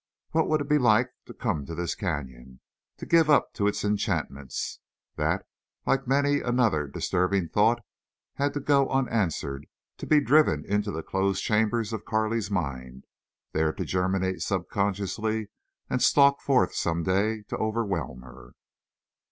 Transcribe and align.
What 0.31 0.49
would 0.49 0.61
it 0.61 0.67
be 0.67 0.79
like 0.79 1.11
to 1.27 1.33
come 1.35 1.63
to 1.67 1.75
this 1.75 1.93
canyon—to 1.93 3.05
give 3.05 3.29
up 3.29 3.53
to 3.53 3.67
its 3.67 3.85
enchantments? 3.85 4.79
That, 5.15 5.45
like 5.85 6.07
many 6.07 6.41
another 6.41 6.87
disturbing 6.87 7.49
thought, 7.49 7.81
had 8.33 8.55
to 8.55 8.61
go 8.61 8.89
unanswered, 8.89 9.67
to 9.97 10.07
be 10.07 10.19
driven 10.19 10.65
into 10.65 10.89
the 10.89 11.03
closed 11.03 11.43
chambers 11.43 11.93
of 11.93 12.03
Carley's 12.05 12.49
mind, 12.49 13.05
there 13.51 13.71
to 13.73 13.85
germinate 13.85 14.41
subconsciously, 14.41 15.49
and 15.87 16.01
stalk 16.01 16.41
forth 16.41 16.73
some 16.73 17.03
day 17.03 17.43
to 17.43 17.57
overwhelm 17.57 18.21
her. 18.23 18.53